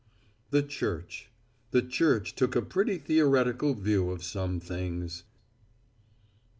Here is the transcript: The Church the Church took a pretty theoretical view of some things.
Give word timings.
The 0.49 0.63
Church 0.63 1.29
the 1.69 1.83
Church 1.83 2.33
took 2.33 2.55
a 2.55 2.63
pretty 2.63 2.97
theoretical 2.97 3.75
view 3.75 4.09
of 4.09 4.23
some 4.23 4.59
things. 4.59 5.25